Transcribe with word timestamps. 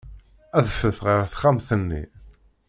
Adfet 0.59 0.97
ɣer 1.05 1.21
texxamt-nni. 1.31 2.03